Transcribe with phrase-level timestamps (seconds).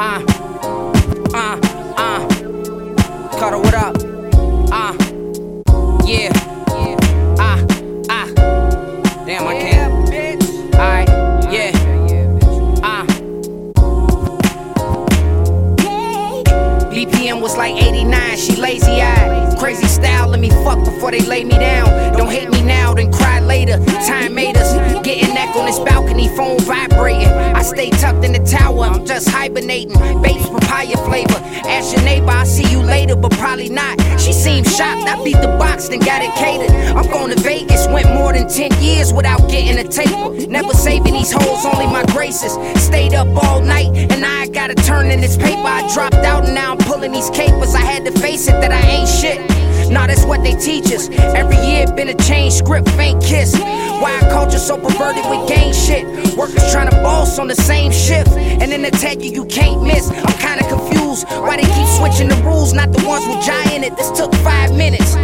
[0.00, 0.22] Uh,
[1.34, 1.58] uh,
[1.96, 2.28] uh.
[3.36, 3.96] Cuddle, what up?
[4.70, 4.94] Uh,
[6.06, 6.30] yeah.
[7.36, 7.58] Ah,
[8.08, 8.26] ah.
[9.26, 10.74] Damn, I can't.
[10.74, 11.08] Alright,
[11.52, 11.72] yeah.
[12.84, 13.04] Ah.
[16.92, 19.58] BPM was like 89, she lazy eyed.
[19.58, 22.12] Crazy style, let me fuck before they lay me down.
[22.12, 23.84] Don't hate me now, then cry later.
[24.06, 27.27] Time made us getting neck on this balcony, phone vibrating.
[27.58, 29.98] I stay tucked in the tower, I'm just hibernating.
[30.22, 31.40] Bates papaya flavor.
[31.66, 34.00] Ask your neighbor, I'll see you later, but probably not.
[34.20, 36.70] She seemed shocked, I beat the box, then got it catered.
[36.96, 40.46] I'm going to Vegas, went more than 10 years without getting a taper.
[40.46, 42.52] Never saving these hoes, only my graces.
[42.80, 45.66] Stayed up all night, and I gotta turn in this paper.
[45.66, 47.74] I dropped out, and now I'm pulling these capers.
[47.74, 49.90] I had to face it that I ain't shit.
[49.90, 51.08] Nah, that's what they teach us.
[51.34, 53.52] Every year been a change script, faint kiss.
[54.00, 56.06] Why culture so perverted with gang shit?
[56.36, 60.08] Workers trying to boss on the same shift, and then tell you you can't miss.
[60.10, 63.96] I'm kinda confused why they keep switching the rules, not the ones with giant it.
[63.96, 65.17] This took five minutes.